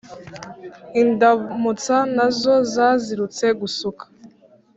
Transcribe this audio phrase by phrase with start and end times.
[1.01, 4.03] Indamutsa nazo zazirutse gusuka